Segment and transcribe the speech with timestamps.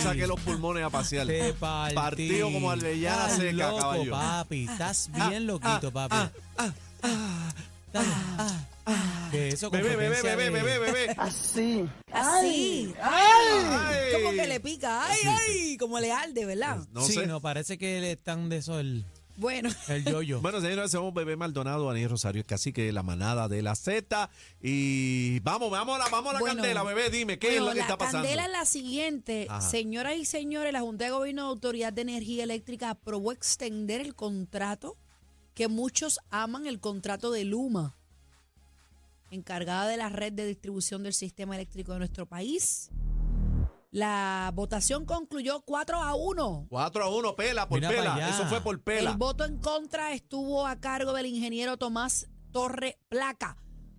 [0.00, 1.26] saqué los pulmones a pasear.
[1.26, 1.94] Te partí.
[1.94, 4.10] Partido como albellana Estás seca, loco, caballo.
[4.10, 4.64] papi.
[4.64, 6.16] Estás bien loquito, papi.
[6.56, 7.52] Ah, ah.
[9.30, 11.14] Que eso Bebé, bebé, bebé, bebé, bebé.
[11.16, 11.88] Así.
[12.12, 12.94] Ay.
[14.12, 15.06] Como que le pica.
[15.06, 15.76] Ay, ay.
[15.76, 16.78] Como le arde, ¿verdad?
[16.92, 17.26] No sí, sé.
[17.26, 19.04] no, parece que le están de eso el,
[19.40, 19.70] Bueno.
[19.88, 20.40] el yoyo.
[20.42, 24.30] Bueno, señores, somos Bebé Maldonado, Aniel Rosario, es casi que la manada de la Z.
[24.60, 26.56] Y vamos, vamos a la, vamos a la Bueno.
[26.56, 28.28] candela, bebé, dime, ¿qué Bueno, es lo que la está pasando?
[28.28, 29.46] candela es la siguiente.
[29.48, 29.60] Ajá.
[29.62, 34.14] Señoras y señores, la Junta de Gobierno de Autoridad de Energía Eléctrica aprobó extender el
[34.14, 34.96] contrato
[35.54, 37.96] que muchos aman, el contrato de Luma,
[39.30, 42.90] encargada de la red de distribución del sistema eléctrico de nuestro país.
[43.90, 46.66] La votación concluyó 4 a 1.
[46.68, 48.14] 4 a 1, pela por Mira pa' pela.
[48.14, 48.28] allá.
[48.28, 49.10] Eso fue por pela.
[49.10, 53.56] El voto en contra estuvo a cargo del ingeniero Tomás Torre Placa,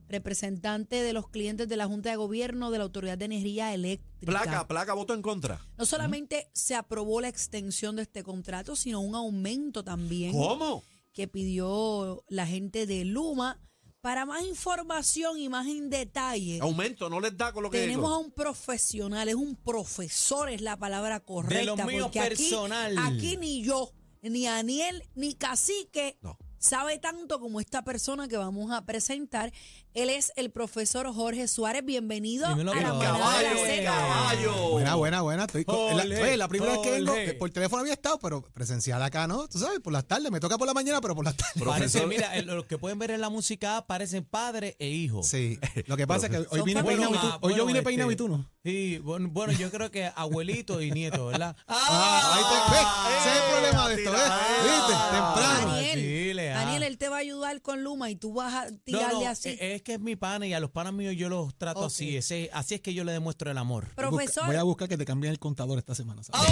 [0.07, 4.09] representante de los clientes de la Junta de Gobierno de la Autoridad de Energía Eléctrica.
[4.25, 5.59] Placa, placa, voto en contra.
[5.77, 10.83] No solamente se aprobó la extensión de este contrato, sino un aumento también ¿Cómo?
[11.11, 13.59] que pidió la gente de Luma.
[14.01, 18.11] Para más información y más en detalle, Aumento, no les da con lo que tenemos
[18.11, 21.59] a un profesional, es un profesor, es la palabra correcta.
[21.59, 22.95] De lo mío porque aquí- personal.
[22.97, 23.91] Aquí, ni yo,
[24.23, 26.35] ni Aniel, ni Cacique No.
[26.61, 29.51] Sabe tanto como esta persona que vamos a presentar.
[29.95, 31.83] Él es el profesor Jorge Suárez.
[31.83, 33.13] Bienvenido Dímelo, a la caballo.
[33.13, 33.83] manada de la Caballo, Z.
[33.83, 34.69] caballo.
[34.69, 35.43] Buena, buena, buena.
[35.45, 38.43] Estoy con- la, Jorge, oye, la primera vez que vengo, por teléfono había estado, pero
[38.53, 39.47] presencial acá, ¿no?
[39.49, 40.31] Tú sabes, por las tardes.
[40.31, 41.61] Me toca por la mañana, pero por las tardes.
[41.65, 42.07] Parece, Profesor.
[42.07, 45.23] mira, el- los que pueden ver en la música parecen padre e hijo.
[45.23, 45.59] Sí.
[45.87, 47.65] Lo que pasa es que hoy Son vine peinado y tú, ah, hoy yo bueno,
[47.65, 48.49] vine este, peinado y tú no.
[48.63, 51.55] Sí, bueno, bueno, yo creo que abuelito y nieto, ¿verdad?
[51.67, 54.21] Ah, ahí te, ve, ese es el problema de esto, ¿ves?
[54.63, 54.93] ¿Viste?
[55.11, 55.67] Temprano.
[55.71, 56.20] Daniel, ah.
[56.65, 59.49] Daniel, él te va a ayudar con Luma y tú vas a tirarle no, así.
[59.49, 62.17] eh, es que es mi pana y a los panas míos yo los trato así.
[62.17, 63.87] Ese, así es que yo le demuestro el amor.
[63.95, 66.23] Profesor, Voy a buscar que te cambien el contador esta semana.
[66.23, 66.41] ¿sabes?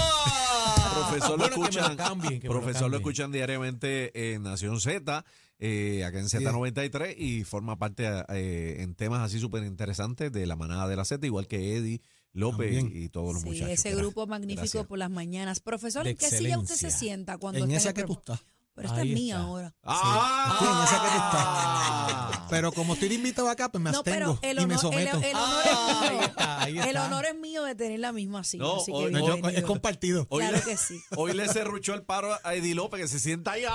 [0.93, 5.23] Profesor lo Ah, Bueno, lo escuchan, cambien, lo profesor lo escuchan diariamente en Nación Z,
[5.59, 10.55] eh, acá en Z93 y forma parte eh, en temas así súper interesantes de la
[10.55, 12.01] manada de la Z, igual que Eddie
[12.33, 13.03] López También.
[13.03, 13.69] y todos los sí, muchachos.
[13.71, 14.85] ese grupo magnífico gracias.
[14.87, 15.59] por las mañanas.
[15.59, 18.39] Profesor, ¿en qué silla usted se sienta cuando En está esa el que tú estás.
[18.79, 19.47] Pero esta Ahí es mía está.
[19.47, 19.73] ahora.
[19.84, 20.56] ¡Ah!
[20.57, 22.47] Sí, en esa que tú estás.
[22.50, 25.09] Pero como estoy invitado acá, pues me No, abstengo pero el y me honor, el,
[25.09, 25.28] someto.
[25.28, 26.84] el honor Ah, ahí es está, ahí mío.
[26.85, 28.63] El honor es mío de tener la misma silla.
[28.63, 29.59] No, así que hoy- No, yo- bienvenido.
[29.59, 30.25] es compartido.
[30.29, 31.00] Hoy Claro le, que sí.
[31.18, 33.69] Hoy le cerruchó el paro a Eddie López, que se sienta allá.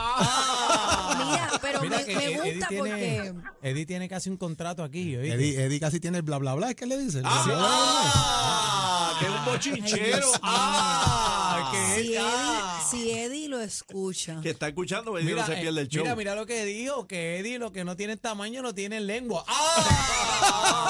[1.19, 3.35] Mira, pero Mira me, que me Eddie gusta tiene, porque
[3.71, 5.17] Eddie tiene casi un contrato aquí.
[5.17, 5.35] ¿oíste?
[5.35, 7.19] Eddie, Eddie casi tiene el bla bla bla, ¿es que le dice?
[7.19, 7.43] El bla, ¡Ah!
[7.45, 9.17] bla, bla, ¡Ah!
[9.21, 10.27] ¡Que es un bochinchero!
[10.43, 11.71] ¡Ah!
[11.71, 14.41] si Que, Eddie, ah, si Eddie lo escucha.
[14.41, 16.03] que está escuchando, Eddie no se eh, pierde el show.
[16.03, 19.45] mira, mira lo que dijo, que Eddie lo que no tiene tamaño no tiene lengua.
[19.47, 20.85] ¡Ah!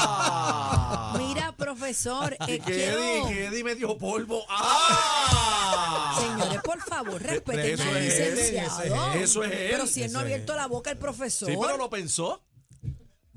[1.19, 2.99] Mira, profesor, eh, que, quiero...
[2.99, 4.44] Eddie, que Eddie me dio polvo.
[4.49, 6.19] ¡Ah!
[6.21, 8.82] Señores, por favor, respeten al es licenciado.
[8.82, 10.99] eso es él, eso es él, Pero si él no ha abierto la boca, el
[10.99, 11.49] profesor.
[11.49, 12.43] Sí, pero lo pensó.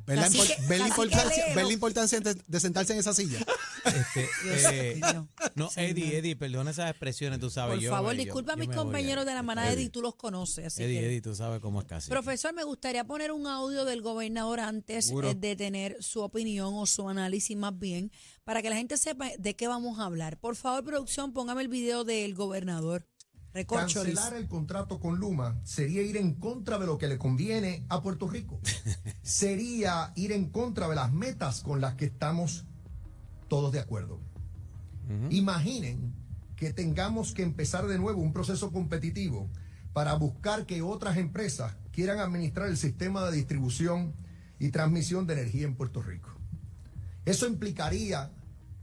[0.07, 3.39] ¿Ves la, impor- importancia, ves la importancia de, de sentarse en esa silla?
[3.85, 4.29] Este,
[4.95, 5.01] eh,
[5.55, 5.69] no.
[5.75, 7.75] Eddie, Eddie, perdona esas expresiones, tú sabes.
[7.75, 10.65] Por yo favor, yo- disculpa a mis compañeros de la manada, Eddie, tú los conoces.
[10.67, 12.09] Así Eddie, que- Eddie, tú sabes cómo es casi.
[12.09, 15.31] Profesor, me gustaría poner un audio del gobernador antes Seguro.
[15.31, 18.11] eh, de tener su opinión o su análisis más bien,
[18.45, 20.37] para que la gente sepa de qué vamos a hablar.
[20.39, 23.05] Por favor, producción, póngame el video del gobernador.
[23.57, 24.13] Recorcholis.
[24.13, 28.03] Cancelar el contrato con Luma sería ir en contra de lo que le conviene a
[28.03, 28.59] Puerto Rico.
[29.23, 32.65] sería ir en contra de las metas con las que estamos
[33.47, 34.19] todos de acuerdo.
[35.31, 36.13] Imaginen
[36.55, 39.49] que tengamos que empezar de nuevo un proceso competitivo
[39.91, 44.13] para buscar que otras empresas quieran administrar el sistema de distribución
[44.59, 46.29] y transmisión de energía en Puerto Rico.
[47.25, 48.31] Eso implicaría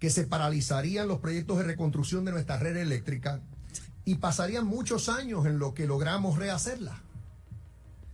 [0.01, 3.41] que se paralizarían los proyectos de reconstrucción de nuestra red eléctrica
[4.05, 7.01] y pasarían muchos años en lo que logramos rehacerla.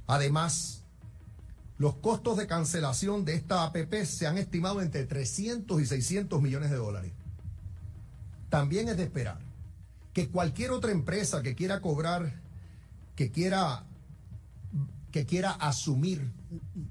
[0.06, 0.84] Además,
[1.78, 6.70] los costos de cancelación de esta APP se han estimado entre 300 y 600 millones
[6.70, 7.12] de dólares.
[8.48, 9.38] También es de esperar
[10.12, 12.40] que cualquier otra empresa que quiera cobrar,
[13.16, 13.86] que quiera
[15.10, 16.30] que quiera asumir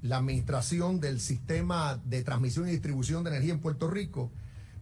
[0.02, 4.30] la administración del sistema de transmisión y distribución de energía en Puerto Rico,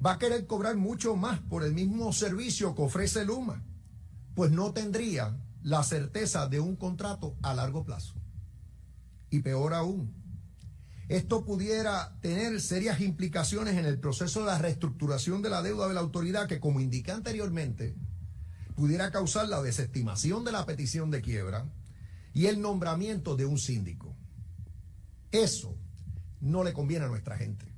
[0.04, 3.62] va a querer cobrar mucho más por el mismo servicio que ofrece Luma,
[4.38, 8.14] pues no tendría la certeza de un contrato a largo plazo.
[9.30, 10.14] Y peor aún,
[11.08, 15.94] esto pudiera tener serias implicaciones en el proceso de la reestructuración de la deuda de
[15.94, 17.96] la autoridad que, como indiqué anteriormente,
[18.76, 21.68] pudiera causar la desestimación de la petición de quiebra
[22.32, 24.14] y el nombramiento de un síndico.
[25.32, 25.76] Eso
[26.40, 27.74] no le conviene a nuestra gente.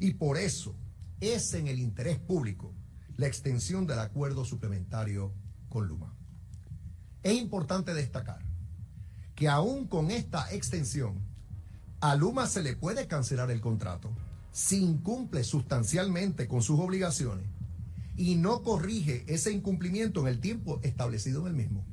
[0.00, 0.76] Y por eso
[1.22, 2.74] es en el interés público
[3.16, 5.32] la extensión del acuerdo suplementario
[5.68, 6.14] con Luma.
[7.22, 8.40] Es importante destacar
[9.34, 11.14] que aún con esta extensión,
[12.00, 14.10] a Luma se le puede cancelar el contrato
[14.50, 17.46] si incumple sustancialmente con sus obligaciones
[18.16, 21.84] y no corrige ese incumplimiento en el tiempo establecido en el mismo.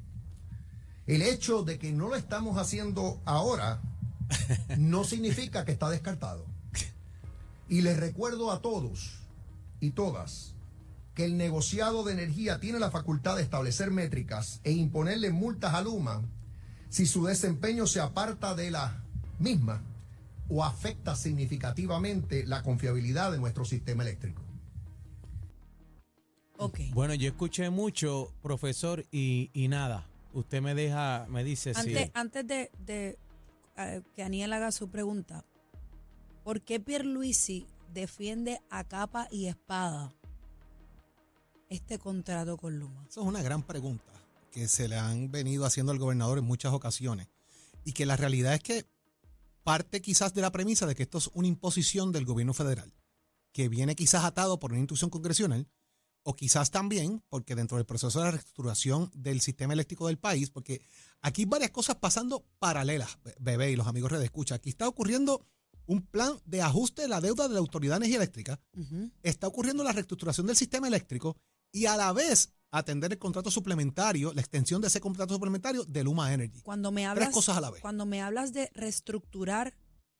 [1.06, 3.80] El hecho de que no lo estamos haciendo ahora
[4.80, 6.45] no significa que está descartado.
[7.69, 9.19] Y les recuerdo a todos
[9.80, 10.55] y todas
[11.15, 15.81] que el negociado de energía tiene la facultad de establecer métricas e imponerle multas a
[15.81, 16.21] Luma
[16.89, 19.01] si su desempeño se aparta de la
[19.39, 19.81] misma
[20.50, 24.44] o afecta significativamente la confiabilidad de nuestro sistema eléctrico.
[26.57, 26.79] Ok.
[26.94, 30.07] Bueno, yo escuché mucho, profesor, y, y nada.
[30.33, 32.12] Usted me deja, me dice Antes, si.
[32.13, 33.17] antes de, de,
[33.77, 35.45] eh, que Aniel haga su pregunta,
[36.44, 40.13] ¿por qué Pierluisi defiende a capa y espada
[41.69, 43.06] este contrato con Luma?
[43.09, 44.03] Esa es una gran pregunta
[44.51, 47.27] que se le han venido haciendo al gobernador en muchas ocasiones.
[47.83, 48.85] Y que la realidad es que
[49.63, 52.94] parte quizás de la premisa de que esto es una imposición del gobierno federal,
[53.51, 55.67] que viene quizás atado por una institución congresional,
[56.23, 60.81] o quizás también porque dentro del proceso de reestructuración del sistema eléctrico del país, porque
[61.21, 64.56] aquí hay varias cosas pasando paralelas, be- bebé y los amigos Red Escucha.
[64.56, 65.45] Aquí está ocurriendo
[65.85, 68.59] un plan de ajuste de la deuda de la Autoridad de Energía Eléctrica,
[69.21, 71.38] está ocurriendo la reestructuración del sistema eléctrico
[71.75, 76.04] y a la vez atender el contrato suplementario, la extensión de ese contrato suplementario de
[76.04, 76.62] Luma Energy.
[76.62, 77.81] Cuando me hablas, Tres cosas a la vez.
[77.81, 79.74] Cuando me hablas de reestructurar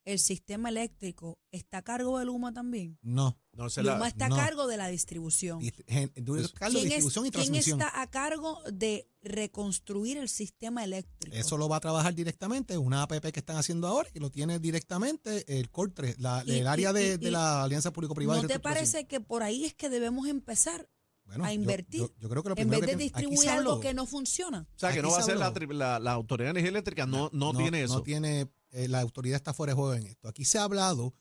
[0.06, 2.98] el sistema eléctrico, ¿está a cargo de Luma también?
[3.02, 3.40] No.
[3.54, 4.36] No se la- Luma está no.
[4.36, 5.60] a cargo de la distribución.
[5.60, 6.54] Di- ¿Quién, es-
[6.84, 7.82] distribución y quién transmisión.
[7.82, 11.36] está a cargo de reconstruir el sistema eléctrico?
[11.36, 14.60] Eso lo va a trabajar directamente una APP que están haciendo ahora y lo tiene
[14.60, 18.42] directamente el CORTRE, la- Y- el área y- de, y- de la Alianza Público-Privada.
[18.44, 20.88] ¿No te parece que por ahí es que debemos empezar
[21.26, 23.94] Bueno, a invertir Yo, yo creo que lo en vez de que distribuir algo que
[23.94, 24.68] no funciona?
[24.76, 26.70] O sea, que Aquí no va a se ser la, la, la Autoridad de Energía
[26.70, 27.96] Eléctrica, no, no, tiene eso.
[27.96, 30.28] No tiene, eh, la autoridad está fuera de juego en esto.
[30.28, 31.14] Aquí se ha hablado,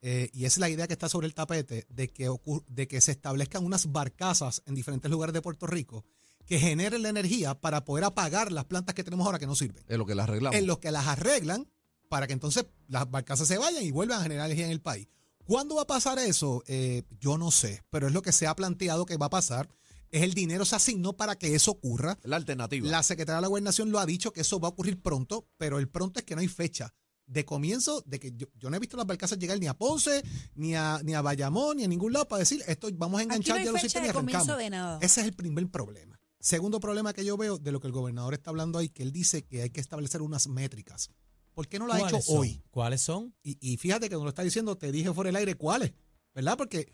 [0.00, 3.00] eh, y es la idea que está sobre el tapete, de que, ocur- de que
[3.00, 6.04] se establezcan unas barcazas en diferentes lugares de Puerto Rico
[6.44, 9.84] que generen la energía para poder apagar las plantas que tenemos ahora que no sirven.
[9.86, 10.58] Es lo que la arreglamos.
[10.58, 11.68] En los que las arreglan
[12.08, 15.06] para que entonces las barcazas se vayan y vuelvan a generar energía en el país.
[15.46, 16.62] ¿Cuándo va a pasar eso?
[16.66, 19.68] Eh, yo no sé, pero es lo que se ha planteado que va a pasar.
[20.10, 22.18] Es el dinero se asignó para que eso ocurra.
[22.24, 22.88] la alternativa.
[22.88, 25.78] La Secretaría de la Gobernación lo ha dicho que eso va a ocurrir pronto, pero
[25.78, 26.92] el pronto es que no hay fecha
[27.26, 30.22] de comienzo, de que yo, yo no he visto las barcazas llegar ni a Ponce,
[30.54, 33.30] ni a, ni a Bayamón, ni a ningún lado para decir esto vamos a no
[33.30, 34.64] enganchar hay ya los sistemas y de comienzo arrancamos.
[34.64, 34.98] de nada.
[35.00, 36.20] Ese es el primer problema.
[36.40, 39.12] Segundo problema que yo veo de lo que el gobernador está hablando ahí, que él
[39.12, 41.08] dice que hay que establecer unas métricas.
[41.54, 42.62] ¿Por qué no lo ha hecho hoy?
[42.70, 43.34] ¿Cuáles son?
[43.42, 45.92] Y, y fíjate que cuando lo está diciendo, te dije fuera del aire cuáles,
[46.34, 46.56] ¿verdad?
[46.56, 46.92] Porque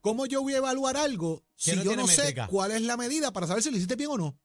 [0.00, 2.96] ¿cómo yo voy a evaluar algo ¿Qué si no yo no sé cuál es la
[2.96, 4.38] medida para saber si lo hiciste bien o no?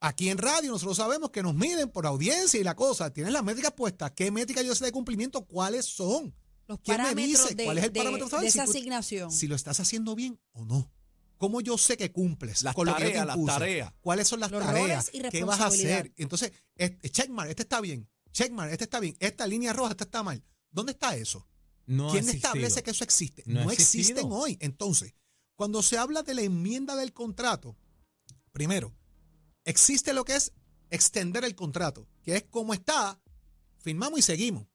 [0.00, 3.12] Aquí en radio nosotros sabemos que nos miden por audiencia y la cosa.
[3.12, 4.12] Tienes las métricas puestas.
[4.12, 5.44] ¿Qué métricas yo sé de cumplimiento?
[5.44, 6.34] ¿Cuáles son?
[6.68, 9.32] Los ¿Quién me dice de, cuál es el de- parámetro de si esa tú- asignación.
[9.32, 10.90] Si lo estás haciendo bien o no.
[11.36, 13.92] ¿Cómo yo sé que cumples Las con lo que yo te tareas, las tareas.
[14.00, 15.06] ¿Cuáles son las Los tareas?
[15.06, 16.12] roles y ¿Qué vas a hacer?
[16.16, 16.52] Entonces,
[17.10, 18.08] checkmark, este está bien.
[18.38, 19.16] Checkmark, este está bien.
[19.18, 20.44] Esta línea roja, esta está mal.
[20.70, 21.44] ¿Dónde está eso?
[21.86, 23.42] No ¿Quién establece que eso existe?
[23.46, 24.56] No existen hoy.
[24.60, 25.12] Entonces,
[25.56, 27.76] cuando se habla de la enmienda del contrato,
[28.52, 28.94] primero,
[29.64, 30.52] existe lo que es
[30.88, 33.20] extender el contrato, que es como está,
[33.78, 34.68] firmamos y seguimos.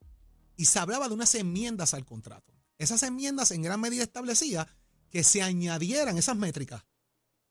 [0.58, 2.52] Y se hablaba de unas enmiendas al contrato.
[2.78, 4.68] Esas enmiendas en gran medida establecía
[5.10, 6.84] que se añadieran esas métricas.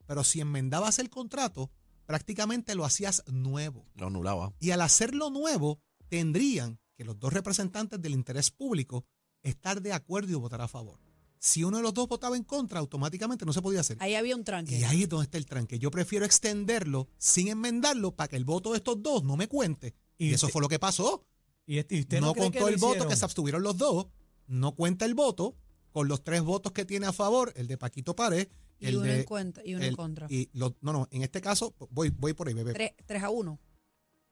[0.05, 1.71] Pero si enmendabas el contrato,
[2.05, 3.87] prácticamente lo hacías nuevo.
[3.95, 4.53] Lo anulaba.
[4.59, 5.81] Y al hacerlo nuevo,
[6.17, 9.07] tendrían que los dos representantes del interés público
[9.43, 11.01] estar de acuerdo y votar a favor.
[11.39, 13.97] Si uno de los dos votaba en contra, automáticamente no se podía hacer.
[13.99, 14.79] Ahí había un tranque.
[14.79, 15.79] Y ahí es donde está el tranque.
[15.79, 19.95] Yo prefiero extenderlo sin enmendarlo para que el voto de estos dos no me cuente.
[20.19, 21.25] Y, Y eso usted- fue lo que pasó.
[21.65, 24.07] ¿Y, este- y usted No, contó el voto que se abstuvieron los dos.
[24.47, 25.57] No cuenta el voto
[25.93, 29.07] con los tres votos que tiene a favor, el de Paquito Pared, y el uno
[29.07, 29.19] de...
[29.21, 30.27] en cuenta y uno en contra.
[30.29, 32.75] y los- no, no, en este caso, voy, voy por ahí, bebé.
[32.75, 33.59] Tres, tres a uno.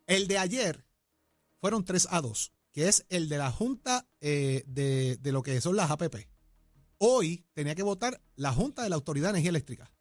[0.07, 0.85] El de ayer
[1.61, 5.61] fueron 3 a 2, que es el de la Junta eh, de, de lo que
[5.61, 6.29] son las APP.
[6.99, 9.93] Hoy tenía que votar la Junta de la Autoridad de Energía Eléctrica.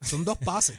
[0.00, 0.78] Son dos pases.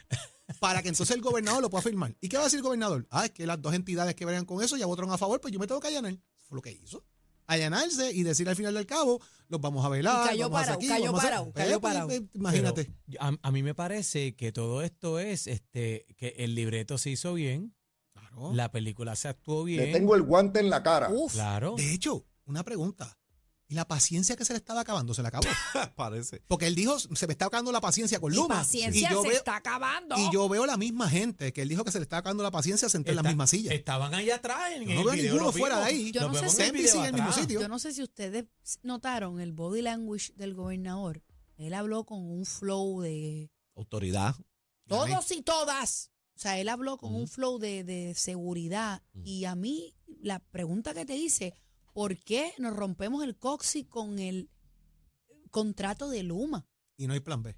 [0.60, 2.16] para que entonces el gobernador lo pueda firmar.
[2.20, 3.08] ¿Y qué va a decir el gobernador?
[3.10, 5.54] Ah, es que las dos entidades que vayan con eso ya votaron a favor, pues
[5.54, 6.18] yo me tengo que allanar.
[6.48, 7.06] Fue lo que hizo.
[7.48, 10.30] Allanarse y decir al final del cabo, los vamos a velar.
[10.30, 12.30] Cayó vamos a hacer parado, cayó parado, Pues, cayó pues, parado.
[12.34, 12.92] Imagínate.
[13.06, 17.10] Pero a, a mí me parece que todo esto es este que el libreto se
[17.10, 17.76] hizo bien,
[18.32, 18.54] Claro.
[18.54, 19.80] la película se actuó bien.
[19.82, 21.10] Le tengo el guante en la cara.
[21.12, 21.76] Uf, Claro.
[21.76, 23.18] De hecho, una pregunta.
[23.68, 25.14] ¿Y la paciencia que se le estaba acabando?
[25.14, 25.48] ¿Se le acabó?
[25.96, 26.42] Parece.
[26.48, 28.56] Porque él dijo, se me está acabando la paciencia con Luma.
[28.56, 30.18] paciencia y yo se veo, está acabando.
[30.18, 32.52] Y yo veo la misma gente que él dijo que se le está acabando la
[32.52, 33.74] paciencia sentada en la misma silla.
[33.74, 36.12] Estaban allá atrás en Yo no el veo video, ninguno fuera de ahí.
[36.14, 36.62] No sé si-
[36.98, 37.62] en el mismo sitio.
[37.62, 38.44] Yo no sé si ustedes
[38.84, 41.24] notaron el body language del gobernador.
[41.56, 44.36] Él habló con un flow de Autoridad.
[44.86, 46.11] todos y todas.
[46.42, 49.04] O sea, él habló con un flow de, de seguridad.
[49.24, 49.94] Y a mí,
[50.24, 51.54] la pregunta que te hice,
[51.94, 54.50] ¿por qué nos rompemos el coxi con el
[55.52, 56.66] contrato de Luma?
[56.98, 57.56] Y no hay plan B.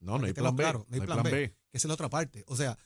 [0.00, 0.62] No, no hay que plan B.
[0.62, 1.30] claros, no hay plan B.
[1.30, 2.44] Que esa es la otra parte.
[2.46, 2.78] O sea,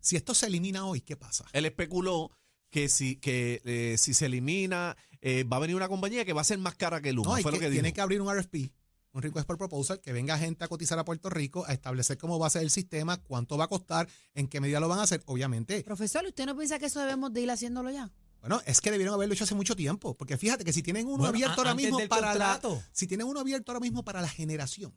[0.00, 1.46] si esto se elimina hoy, ¿qué pasa?
[1.52, 2.32] Él especuló
[2.68, 6.40] que si, que, eh, si se elimina, eh, va a venir una compañía que va
[6.40, 7.36] a ser más cara que Luma.
[7.36, 7.94] No, fue que, lo que tiene dijo.
[7.94, 8.72] que abrir un RFP,
[9.16, 12.38] un Request for Proposal, que venga gente a cotizar a Puerto Rico, a establecer cómo
[12.38, 15.02] va a ser el sistema, cuánto va a costar, en qué medida lo van a
[15.02, 15.22] hacer.
[15.26, 18.10] Obviamente, Profesor, ¿usted no piensa que eso debemos de ir haciéndolo ya?
[18.46, 21.16] bueno, es que debieron haberlo hecho hace mucho tiempo, porque fíjate que si tienen uno
[21.16, 22.60] Bueno, abierto ahora mismo para la,
[22.92, 24.94] si tienen uno abierto ahora mismo para la generación,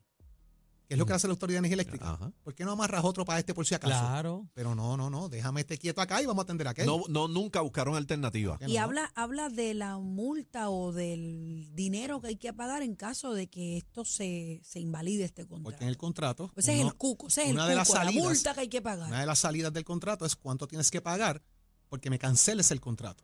[0.89, 2.31] que es lo que hace la Autoridad de Energía Eléctrica, Ajá.
[2.41, 3.93] ¿por qué no amarras otro para este por si acaso?
[3.93, 4.49] Claro.
[4.55, 6.87] Pero no, no, no, déjame este quieto acá y vamos a atender a aquel.
[6.87, 8.57] No, no, nunca buscaron alternativa.
[8.65, 8.81] Y no.
[8.81, 13.47] habla, habla de la multa o del dinero que hay que pagar en caso de
[13.47, 15.83] que esto se, se invalide este Porque contrato.
[15.83, 18.05] en el contrato, Ese es el cuco, ese es el una de las cuco, la
[18.05, 19.07] salidas- multa que hay que pagar.
[19.09, 21.43] Una de las salidas del contrato es cuánto tienes que pagar
[21.87, 23.23] porque me canceles el contrato.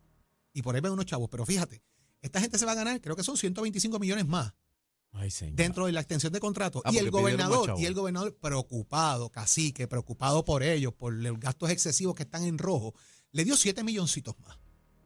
[0.52, 1.28] Y por ahí ven unos chavos.
[1.28, 1.82] Pero fíjate,
[2.22, 4.54] esta gente se va a ganar, creo que son 125 millones más
[5.12, 6.82] Ay, dentro de la extensión de contrato.
[6.84, 11.70] Ah, y el gobernador, y el gobernador preocupado, cacique, preocupado por ellos, por los gastos
[11.70, 12.94] excesivos que están en rojo,
[13.32, 14.58] le dio 7 milloncitos más.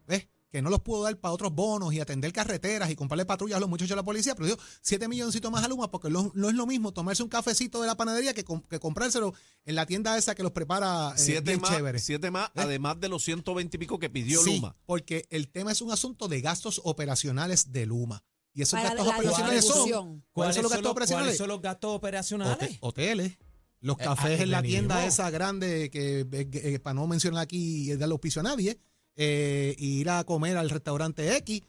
[0.09, 0.27] ¿Ves?
[0.51, 3.61] Que no los pudo dar para otros bonos y atender carreteras y comprarle patrullas a
[3.61, 6.49] los muchachos de la policía, pero dio 7 milloncitos más a Luma porque no, no
[6.49, 9.33] es lo mismo tomarse un cafecito de la panadería que, com- que comprárselo
[9.65, 12.01] en la tienda esa que los prepara eh, Siete más, chévere.
[12.01, 14.75] siete más además de los 120 y pico que pidió Sí, Luma.
[14.87, 18.25] porque el tema es un asunto de gastos operacionales de Luma.
[18.53, 20.25] Y esos Para gastos la operacionales son distribución.
[20.33, 21.37] ¿Cuáles son los gastos ¿Cuáles operacionales?
[21.39, 22.57] son los gastos operacionales?
[22.59, 23.39] Hote- hoteles,
[23.81, 27.07] los Eh, cafés ah, en la tienda esa grande que, eh, que, eh, para no
[27.07, 28.79] mencionar aquí y darle auspicio a nadie,
[29.17, 31.63] eh, ir a comer al restaurante X,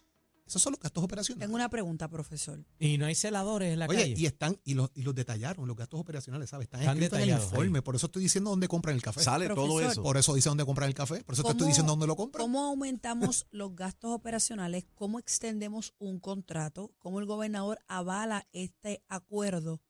[0.52, 1.46] esos son los gastos operacionales.
[1.48, 2.64] Tengo una pregunta, profesor.
[2.78, 4.16] Y no hay celadores en la Oye, calle.
[4.18, 6.66] y están, y los, y los detallaron, los gastos operacionales, ¿sabes?
[6.66, 9.22] Están, Están escritos en el informe, por eso estoy diciendo dónde compran el café.
[9.24, 10.04] Sale todo eso.
[10.04, 12.16] Por eso dice dónde compran el café, por eso te ¿Cómo- estoy diciendo dónde lo
[12.16, 12.42] compran.
[12.44, 14.86] ¿Cómo aumentamos los gastos operacionales?
[14.94, 16.94] ¿Cómo extendemos un contrato?
[17.00, 19.82] ¿Cómo el gobernador avala este acuerdo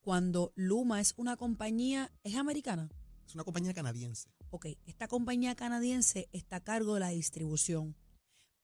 [0.00, 2.90] cuando Luma es una compañía, es americana?
[3.26, 4.28] Es una compañía canadiense.
[4.50, 7.94] Ok, esta compañía canadiense está a cargo de la distribución,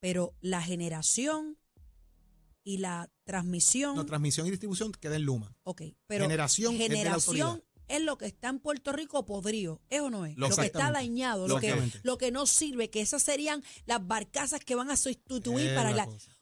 [0.00, 1.58] pero la generación
[2.64, 5.56] y la transmisión, No, transmisión y distribución queda en Luma.
[5.64, 9.80] ok, pero generación es de la generación es lo que está en Puerto Rico podrido,
[9.90, 10.36] ¿es o no es?
[10.36, 14.04] Lo- Lo, que está dañado, lo que, lo que no sirve, que esas serían las
[14.04, 16.06] barcazas que van a sustituir Es para la la...
[16.06, 16.32] cosa.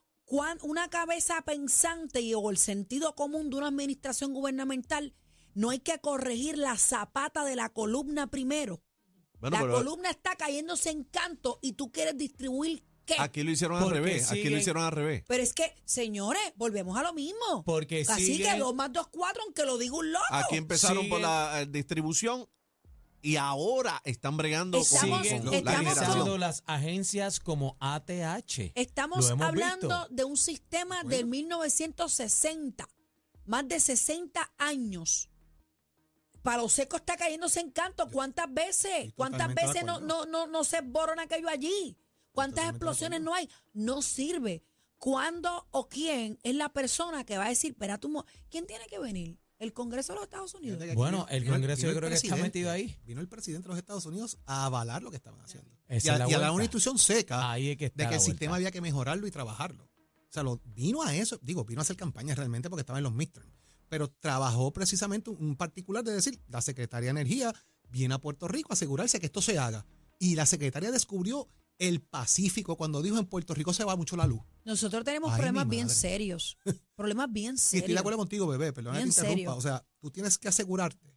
[0.63, 5.15] una cabeza pensante y, o el sentido común de una administración gubernamental,
[5.53, 8.83] no hay que corregir la zapata de la columna primero.
[9.39, 13.15] Bueno, la columna está cayéndose en canto y tú quieres distribuir qué.
[13.19, 14.31] aquí lo hicieron al Porque revés.
[14.31, 15.25] Aquí lo hicieron al revés.
[15.27, 17.63] Pero es que, señores, volvemos a lo mismo.
[17.65, 20.25] Porque Así siguen- que dos más dos, cuatro, aunque lo diga un loco.
[20.31, 22.49] Aquí empezaron por la eh, distribución
[23.23, 26.11] y ahora están bregando con- Estamos- con, siguen con la estamos generación.
[26.11, 28.73] utilizando las agencias como ATH.
[28.75, 30.09] Estamos Lo hemos hablando visto.
[30.11, 32.89] de un sistema del 1960,
[33.47, 35.31] más de 60 años.
[36.43, 38.07] Palo Seco está cayéndose en canto.
[38.11, 39.15] ¿Cuántas veces?
[39.17, 41.97] ¿Cuántas totalmente de veces no, no, no, no se borona aquello allí?
[42.35, 43.49] ¿Cuántas explosiones no hay?
[43.73, 44.63] No sirve.
[44.99, 48.87] ¿Cuándo o quién es la persona que va a decir, espera tú, mo- ¿quién tiene
[48.87, 49.39] que venir?
[49.59, 50.83] ¿El Congreso de los Estados Unidos?
[50.95, 52.97] Bueno, el Congreso vino yo creo que está metido ahí.
[53.05, 55.71] Vino el presidente de los Estados Unidos a avalar lo que estaban haciendo.
[55.89, 58.03] Esa y a, es la y a dar una instrucción seca Ahí es que está
[58.05, 58.33] de que el vuelta.
[58.33, 59.85] sistema había que mejorarlo y trabajarlo.
[59.85, 63.05] O sea, lo, vino a eso, digo, vino a hacer campaña realmente porque estaba en
[63.05, 63.53] los midterms.
[63.89, 67.55] Pero trabajó precisamente un, un particular de decir, la Secretaría de Energía
[67.91, 69.87] viene a Puerto Rico a asegurarse que esto se haga.
[70.19, 74.27] Y la secretaria descubrió el Pacífico cuando dijo en Puerto Rico se va mucho la
[74.27, 74.41] luz.
[74.65, 76.57] Nosotros tenemos Ay, problemas bien serios.
[76.97, 77.83] problemas bien serios.
[77.83, 79.51] estoy de acuerdo contigo, bebé, perdona que Bien te interrumpa.
[79.53, 79.57] serio.
[79.57, 81.15] O sea, tú tienes que asegurarte.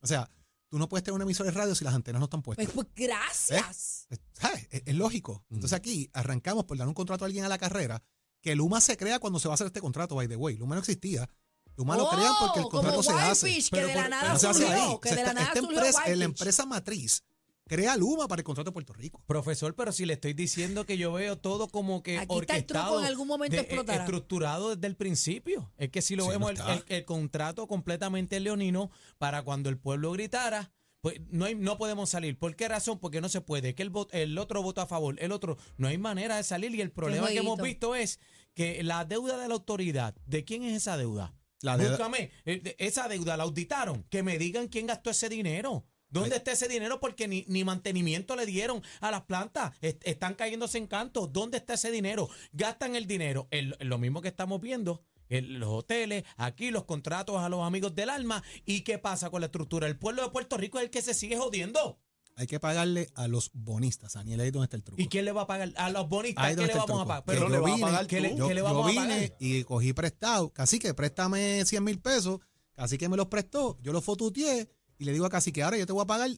[0.00, 0.30] O sea,
[0.68, 2.66] tú no puedes tener un emisor de radio si las antenas no están puestas.
[2.66, 4.06] Pues, pues, gracias.
[4.10, 4.66] Es, ¿sabes?
[4.70, 5.44] Es- es lógico.
[5.50, 8.02] Entonces aquí arrancamos por dar un contrato a alguien a la carrera,
[8.40, 10.56] que Luma se crea cuando se va a hacer este contrato, by the way.
[10.56, 11.28] Luma no existía.
[11.76, 13.54] Luma lo crean porque el Oh, contrato como se hace.
[13.54, 14.98] Que Pero de por- la nada no se hace surgió, ahí.
[15.02, 17.24] que O sea, de la nada esta surgió empresa, la empresa matriz
[17.66, 19.22] crea Luma para el contrato de Puerto Rico.
[19.26, 22.64] Profesor, pero si le estoy diciendo que yo veo todo como que Aquí está el
[22.66, 24.04] truco, orquestado, en algún momento de- explotará.
[24.04, 25.72] estructurado desde el principio.
[25.76, 26.74] Es que si lo Sí, vemos, no el, está.
[26.74, 32.10] el- el contrato completamente leonino para cuando el pueblo gritara, pues no, hay, no podemos
[32.10, 32.38] salir.
[32.38, 32.98] ¿Por qué razón?
[32.98, 33.74] Porque no se puede.
[33.74, 36.74] Que el, el otro votó a favor, el otro, no hay manera de salir.
[36.74, 38.18] Y el problema que hemos visto es
[38.54, 41.34] que la deuda de la autoridad, ¿de quién es esa deuda?
[41.62, 44.04] La deuda- Búscame, eh, esa deuda la auditaron.
[44.10, 45.84] Que me digan quién gastó ese dinero.
[46.08, 47.00] ¿Dónde está ese dinero?
[47.00, 49.72] Porque ni, ni mantenimiento le dieron a las plantas.
[49.80, 51.26] Est- están cayéndose en canto.
[51.26, 52.28] ¿Dónde está ese dinero?
[52.52, 53.48] Gastan el dinero.
[53.50, 55.02] en lo- mismo que estamos viendo.
[55.28, 58.42] En los hoteles, aquí los contratos a los amigos del alma.
[58.64, 59.88] ¿Y qué pasa con la estructura?
[59.88, 61.98] El pueblo de Puerto Rico es el que se sigue jodiendo.
[62.36, 64.12] Hay que pagarle a los bonistas.
[64.12, 65.00] Daniel, ahí donde está el truco.
[65.02, 65.72] ¿Y quién le va a pagar?
[65.76, 67.24] A los bonistas, Ahí ¿qué le el vamos a pagar?
[67.24, 68.36] Pero le a vine- pagar ¿qué le- tú.
[68.36, 69.36] yo, qué le yo a vine pagar?
[69.40, 70.52] y cogí prestado.
[70.52, 72.38] Casi que préstame 100 mil pesos.
[72.74, 73.78] Casi que me los prestó.
[73.82, 76.30] Yo los fotuteé y le digo a Casi que ahora yo te voy a pagar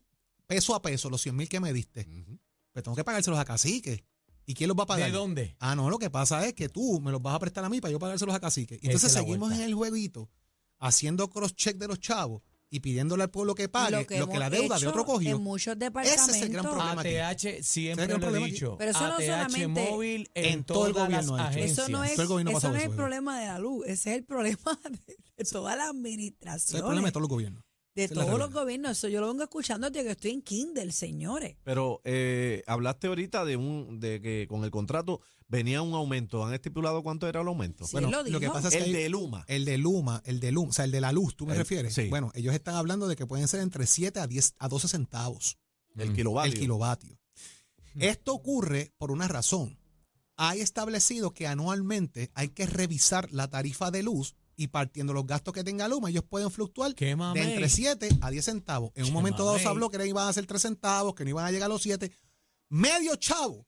[0.47, 2.07] peso a peso los 100 mil que me diste.
[2.73, 4.05] Pero tengo que pagárselos a Cacique.
[4.47, 5.11] ¿Y quién los va a pagar?
[5.11, 5.57] ¿De dónde?
[5.59, 7.81] Ah, no, lo que pasa es que tú me los vas a prestar a mí
[7.81, 8.79] para yo pagárselos a Cacique.
[8.81, 10.31] Y entonces es seguimos en el jueguito
[10.79, 14.79] haciendo cross-check de los chavos y pidiéndole al pueblo que pague lo que, la deuda
[14.79, 15.37] de otro cogió.
[15.37, 15.87] En muchos Ese
[16.31, 16.73] es el gran departamentos.
[16.73, 17.01] problema.
[17.01, 17.17] aquí.
[17.49, 18.77] ATH siempre ¿Sabes qué lo he dicho.
[18.79, 21.49] Pero eso no ATH solamente- móvil en, en todo el gobierno.
[21.51, 23.85] Eso no es, Todo el gobierno eso no es eso, el problema de la luz,
[23.87, 24.59] ese es el problema
[24.91, 26.77] de, de toda la Ese administración.
[26.77, 27.65] es el problema de todos los gobiernos.
[28.03, 28.93] De todos los gobiernos.
[28.93, 31.57] Eso yo lo vengo escuchando desde que estoy en Kindle, señores.
[31.65, 36.45] Pero eh, hablaste ahorita de un de que con el contrato venía un aumento.
[36.45, 37.85] ¿Han estipulado cuánto era el aumento?
[37.85, 39.45] Sí, Bueno, lo lo que pasa es que el hay- de Luma.
[39.49, 41.59] El de Luma, el de Luma, o sea, el de la luz, ¿tú me El-
[41.59, 41.95] refieres?
[41.95, 42.09] sí.
[42.09, 45.59] Bueno, ellos están hablando de que pueden ser entre 7 a 10 a 12 centavos
[45.97, 46.53] El kilovatio.
[46.53, 47.19] el kilovatio.
[47.99, 49.79] Esto ocurre por una razón.
[50.37, 55.55] Hay establecido que anualmente hay que revisar la tarifa de luz y partiendo los gastos
[55.55, 58.91] que tenga Luma, ellos pueden fluctuar ¿Qué de entre 7 a 10 centavos.
[58.97, 61.47] En un momento dado se habló que iban a ser 3 centavos, que no iban
[61.47, 62.11] a llegar a los 7.
[62.69, 63.67] Medio chavo,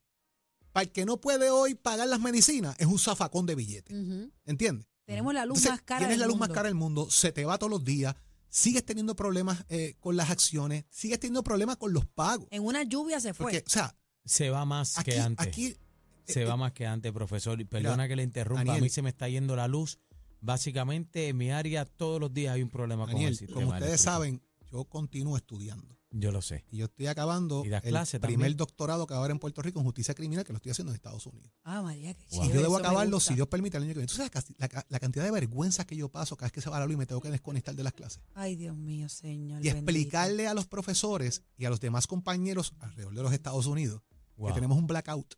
[0.73, 3.97] para el que no puede hoy pagar las medicinas, es un zafacón de billetes.
[3.97, 4.31] Ujú.
[4.45, 4.85] ¿Entiendes?
[5.05, 6.47] Tenemos la luz Entonces, más cara Tienes del la luz mundo.
[6.47, 8.13] más cara del mundo, se te va todos los días,
[8.49, 12.47] sigues teniendo problemas eh, con las acciones, sigues teniendo problemas con los pagos.
[12.51, 13.45] En una lluvia se fue.
[13.45, 15.47] Porque, o sea, Se va más aquí, que antes.
[15.47, 15.77] aquí
[16.25, 17.59] se eh, va más que antes, profesor.
[17.61, 18.59] Y perdona mira, que le interrumpa.
[18.59, 18.77] Daniel.
[18.77, 19.99] a mí se me está yendo la luz.
[20.41, 23.87] Básicamente, en mi área todos los días hay un problema con el sistema como ustedes
[23.89, 24.11] eléctrico.
[24.11, 25.97] saben, yo continúo estudiando.
[26.13, 26.65] Yo lo sé.
[26.69, 28.57] Y yo estoy acabando ¿Y el clase primer también?
[28.57, 30.91] doctorado que va a haber en Puerto Rico en justicia criminal, que lo estoy haciendo
[30.91, 31.49] en Estados Unidos.
[31.63, 34.07] Ah, María, qué Y chévere, yo debo acabarlo, si Dios permite, el año que viene.
[34.07, 36.69] ¿Tú sabes la, la- la cantidad de vergüenza que yo paso cada vez que se
[36.69, 38.21] va la luz y me tengo que desconectar de las clases?
[38.33, 39.61] Ay, Dios mío, señor.
[39.61, 39.77] Y bendito.
[39.77, 44.01] explicarle a los profesores y a los demás compañeros alrededor de los Estados Unidos
[44.35, 44.47] Wow.
[44.49, 45.35] que tenemos un blackout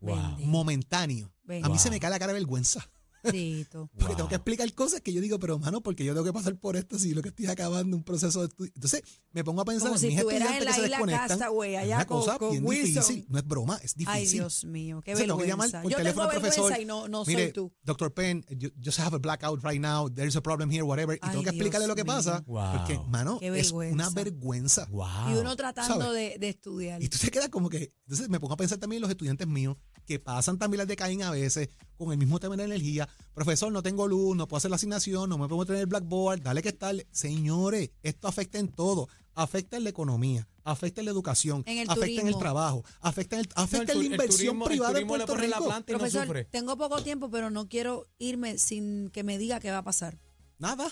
[0.00, 0.16] Wow.
[0.16, 0.48] Bendito.
[0.48, 1.32] momentáneo.
[1.62, 2.90] A mí se me cae la cara de vergüenza.
[3.32, 3.88] Bendito.
[3.98, 4.16] Porque Wow.
[4.16, 6.76] tengo que explicar cosas que yo digo, pero hermano, porque yo tengo que pasar por
[6.76, 8.72] esto si lo que estoy acabando un proceso de estudio.
[8.74, 10.96] Entonces, me pongo a pensar Como en si mis estudiantes en la que se isla
[10.96, 11.38] desconectan.
[11.38, 11.42] Es
[11.78, 12.86] allá una con- cosa con bien Wilson.
[12.94, 13.26] difícil.
[13.28, 14.08] No es broma, es difícil.
[14.20, 15.82] Ay, Dios mío, qué Entonces, tengo que vergüenza.
[15.82, 16.64] Yo teléfono tengo profesor.
[16.70, 17.72] vergüenza y no, no Mire, soy tú.
[17.82, 18.12] Dr.
[18.14, 20.08] Penn, you just have a blackout right now.
[20.08, 21.16] There's a problem here, whatever.
[21.16, 22.12] Y Ay, tengo que explicarle Dios lo que mío.
[22.14, 22.42] pasa.
[22.46, 22.72] Wow.
[22.78, 24.14] Porque, mano, es una vergüenza.
[24.14, 24.86] vergüenza.
[24.90, 25.30] Wow.
[25.30, 27.02] Y uno tratando de, de estudiar.
[27.02, 27.92] Y tú te quedas como que.
[28.06, 30.96] Entonces me pongo a pensar también en los estudiantes míos que pasan también las de
[30.96, 33.08] Caín a veces con el mismo tema de energía.
[33.34, 36.40] Profesor, no tengo luz, no puedo hacer la asignación, no me puedo tener el blackboard,
[36.42, 36.94] dale que estar.
[37.10, 39.08] Señores, esto afecta en todo.
[39.34, 43.36] Afecta en la economía, afecta en la educación, En el afecta en el trabajo, afecta
[43.36, 45.64] en, el- afecta No, en tu- la inversión turismo- privada el en Puerto la Rico.
[45.66, 46.44] planta y no Profesor, sufre.
[46.46, 50.16] tengo poco tiempo, pero no quiero irme sin que me diga qué va a pasar.
[50.58, 50.88] Nada.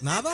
[0.00, 0.32] Nada.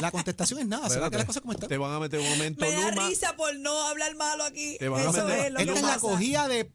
[0.00, 0.90] La contestación es nada.
[0.90, 1.68] Se va a quedar las cosas como están.
[1.68, 3.08] Te van a meter un aumento Me da Luma.
[3.08, 4.76] risa por no hablar malo aquí.
[4.78, 6.70] Te van a Eso meter- es lo que Esta es la cogida de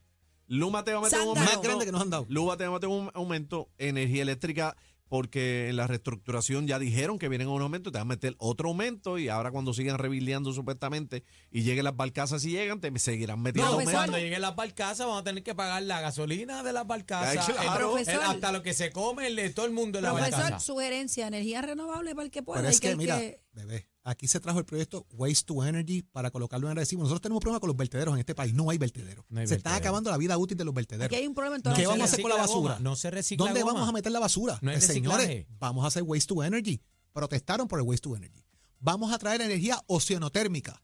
[0.54, 1.52] Luma te va a meter un aumento.
[1.54, 2.26] más grande que nos han dado.
[2.30, 3.70] Luma te va a meter un aumento.
[3.78, 4.76] Energía eléctrica,
[5.08, 8.70] porque en la reestructuración ya dijeron que vienen un aumento, te van a meter otro
[8.70, 13.42] aumento y ahora cuando sigan rebiliando supuestamente y lleguen las barcazas y llegan, te seguirán
[13.42, 14.00] metiendo No, Profesor.
[14.06, 17.54] cuando lleguen las barcazas vamos a tener que pagar la gasolina de las barcazas, Ay,
[17.54, 17.98] claro.
[17.98, 18.24] el- el- Profesor.
[18.36, 20.60] hasta lo que se come el de todo el mundo en la Profesor, barcaza.
[20.66, 22.60] sugerencia, energía renovable para el que pueda.
[22.62, 23.18] Pero y es que, el mira,
[23.54, 27.02] bebé, aquí se trajo el proyecto Waste to Energy para colocarlo en recibo.
[27.04, 28.54] Nosotros tenemos problemas con los vertederos en este país.
[28.54, 29.26] No hay vertederos.
[29.30, 31.06] No hay se está acabando la vida útil de los vertederos.
[31.06, 32.74] Aquí hay un problema ¿Qué se vamos a hacer con la recicla basura?
[32.76, 33.74] goma, No se recicla ¿Dónde goma.
[33.74, 34.60] vamos a meter la basura?
[34.62, 36.82] No hay Pues, señores, vamos a hacer Waste to Energy.
[37.14, 38.44] Protestaron por el Waste to Energy.
[38.80, 40.82] Vamos a traer energía oceanotérmica.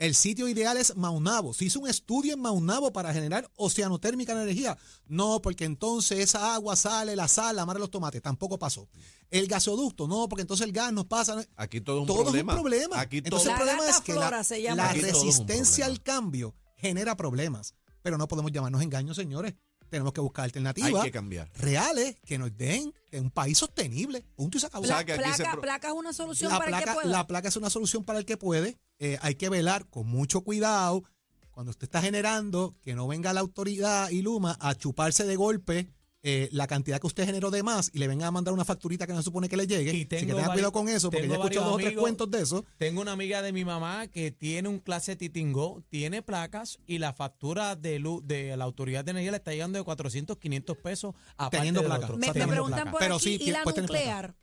[0.00, 1.52] El sitio ideal es Maunabo.
[1.52, 4.78] Se hizo un estudio en Maunabo para generar oceanotérmica de energía.
[5.06, 8.22] No, porque entonces esa agua sale, la sal, la mar de los tomates.
[8.22, 8.88] Tampoco pasó.
[9.30, 11.44] El gasoducto, no, porque entonces el gas nos pasa.
[11.54, 12.52] Aquí todo es un todo problema.
[12.54, 12.98] es un problema.
[13.00, 17.74] Aquí entonces todo el problema es que la, Aquí resistencia al cambio genera problemas.
[18.02, 19.54] Pero no podemos llamarnos engaños, señores.
[19.90, 21.50] Tenemos que buscar hay alternativas que cambiar.
[21.56, 24.24] reales que nos den de un país sostenible.
[24.34, 24.84] Punto y se acabó.
[24.84, 26.84] O sea, Pla- que aquí se placa, pro- placa es una solución La para el
[26.84, 27.08] que pueda.
[27.08, 28.78] la placa es una solución para el que puede.
[29.00, 31.02] Eh, hay que velar con mucho cuidado
[31.50, 35.88] cuando usted está generando que no venga la autoridad y Luma a chuparse de golpe
[36.22, 39.06] eh, la cantidad que usted generó de más y le venga a mandar una facturita
[39.06, 39.84] que no se supone que le llegue.
[39.84, 41.78] Y Así que tengo tenga cuidado con eso, porque tengo ya he escuchado dos o
[41.78, 42.64] tres cuentos de eso.
[42.76, 47.14] Tengo una amiga de mi mamá que tiene un clase Titingó, tiene placas y la
[47.14, 51.14] factura de luz de la autoridad de energía le está llegando de 400, 500 pesos
[51.38, 52.04] aparte Teniendo del placa.
[52.04, 52.18] otro.
[52.18, 52.90] me, preguntan placa.
[52.90, 54.34] por Pero aquí, sí, y la tener placa.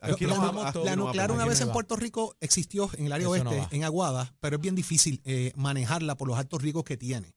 [0.00, 1.72] Aquí la, no nuclear una vez en va.
[1.74, 5.52] Puerto Rico existió en el área Eso oeste, en Aguada, pero es bien difícil eh,
[5.56, 7.34] manejarla por los altos riesgos que tiene.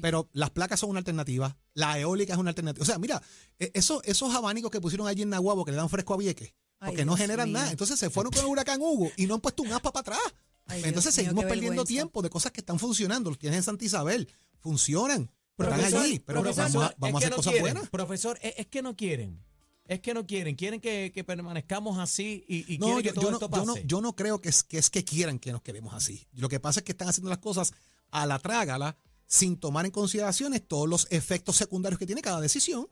[0.00, 2.82] Pero las placas son una alternativa, la eólica es una alternativa.
[2.82, 3.20] O sea, mira,
[3.58, 6.54] eh, eso- esos abanicos que pusieron allí en Nahuabo que le dan fresco a Vieques,
[6.78, 7.58] Ay, porque no Dios generan mío.
[7.58, 7.70] nada.
[7.72, 10.34] Entonces se fueron con el huracán Hugo y no han puesto un aspa para atrás.
[10.66, 11.84] Ay, Entonces seguimos perdiendo vergüenza.
[11.88, 13.30] tiempo de cosas que están funcionando.
[13.30, 14.28] Los tienes en Santa Isabel,
[14.60, 16.20] funcionan, pero están allí.
[16.20, 17.90] Pero profesor, vamos a, es hacer no cosas quieren, buenas.
[17.90, 19.42] Profesor, es, es que no quieren.
[19.86, 20.54] Es que no quieren.
[20.56, 23.46] Quieren que, que permanezcamos así y, y No, quieren que yo, todo yo no, esto
[23.46, 23.66] yo, pase.
[23.66, 26.26] no, yo no creo que es, que es que quieran que nos quedemos así.
[26.32, 27.72] Lo que pasa es que están haciendo las cosas
[28.10, 32.82] a la trágala sin tomar en consideraciones todos los efectos secundarios que tiene cada decisión.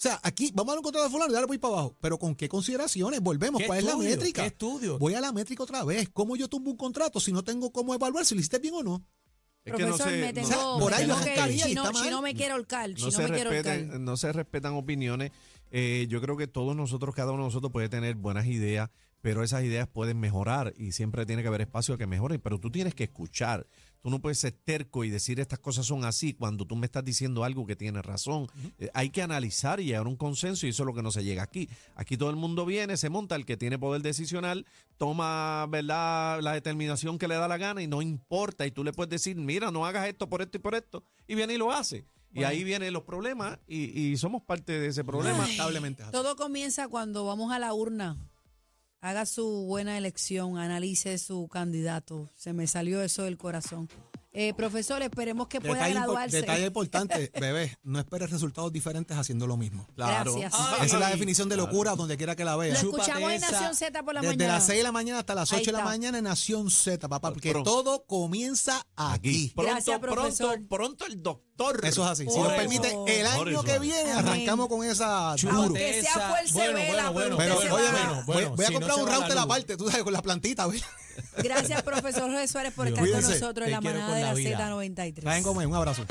[0.00, 1.96] O sea, aquí vamos a un contrato de fulano y ahora voy para abajo.
[2.00, 3.20] Pero ¿con qué consideraciones?
[3.20, 3.60] Volvemos.
[3.60, 4.42] ¿Qué ¿Cuál es la métrica?
[4.42, 4.98] ¿Qué estudio?
[4.98, 6.08] Voy a la métrica otra vez.
[6.08, 8.82] ¿Cómo yo tumbo un contrato si no tengo cómo evaluar si lo hiciste bien o
[8.82, 9.04] no?
[9.70, 11.56] Es que no Profesor, se, me tengo, O sea, por me ahí tengo que ir.
[11.56, 12.10] y Si no, está si mal.
[12.10, 13.76] no me quiero holcar, si no, se me quiero holcar.
[13.76, 15.30] respeten, no se respetan opiniones.
[15.70, 19.42] Eh, yo creo que todos nosotros, cada uno de nosotros puede tener buenas ideas, pero
[19.44, 22.40] esas ideas pueden mejorar y siempre tiene que haber espacio a que mejoren.
[22.40, 23.66] Pero tú tienes que escuchar.
[24.00, 27.04] Tú no puedes ser terco y decir estas cosas son así cuando tú me estás
[27.04, 28.46] diciendo algo que tiene razón.
[28.78, 31.10] Eh, hay que analizar y llegar a un consenso y eso es lo que no
[31.10, 31.68] se llega aquí.
[31.96, 36.40] Aquí todo el mundo viene, se monta, el que tiene poder decisional, toma ¿verdad?
[36.40, 38.66] la determinación que le da la gana y no importa.
[38.66, 41.04] Y tú le puedes decir, mira, no hagas esto por esto y por esto.
[41.28, 42.06] Y viene y lo hace.
[42.32, 45.38] Y ahí vienen los problemas y, y somos parte de ese problema.
[45.38, 46.04] Lamentablemente.
[46.12, 48.16] Todo comienza cuando vamos a la urna.
[49.02, 52.28] Haga su buena elección, analice su candidato.
[52.36, 53.88] Se me salió eso del corazón.
[54.32, 56.36] Eh, profesor, esperemos que pueda Detalle, graduarse.
[56.36, 59.88] detalle importante, bebé, no esperes resultados diferentes haciendo lo mismo.
[59.96, 60.36] Claro.
[60.36, 60.54] Gracias.
[60.78, 62.80] Ay, Esa es la definición de locura donde quiera que la Lo veas.
[62.80, 63.50] Chúpate escuchamos en esa.
[63.50, 64.52] Nación Z por la Desde mañana.
[64.54, 67.08] las 6 de la mañana hasta las Ahí 8 de la mañana en Nación Z,
[67.08, 67.70] papá, porque Pronto.
[67.70, 69.50] todo comienza aquí.
[69.56, 70.52] Pronto, Gracias, profesor.
[70.54, 71.49] pronto, pronto el doctor.
[71.82, 72.26] Eso es así.
[72.28, 73.62] Si nos permite, el año eso.
[73.62, 75.56] que viene arrancamos con esa duro.
[75.56, 79.44] Aunque sea fuerza bueno, vela, bueno, pero bueno, voy, a comprar un la router luz.
[79.44, 80.66] aparte, tú sabes, con la plantita.
[80.66, 80.84] ¿ves?
[81.38, 84.58] Gracias, profesor José Suárez, por estar con nosotros en la manada de la la vida.
[84.58, 85.20] Z93.
[85.20, 86.04] Traen como un abrazo.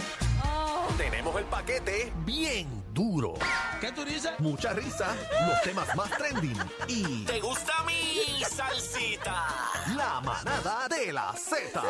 [0.97, 3.35] Tenemos el paquete bien duro.
[3.79, 4.31] ¿Qué tú dices?
[4.39, 5.15] Mucha risa,
[5.47, 6.57] los temas más trending
[6.87, 9.47] y ¿Te gusta mi salsita?
[9.95, 11.81] la manada de la Z.